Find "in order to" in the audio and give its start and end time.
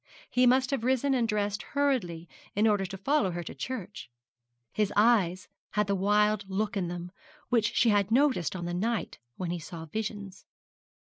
2.55-2.97